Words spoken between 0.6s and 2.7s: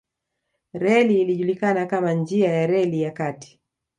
Reli ilijulikana kama njia ya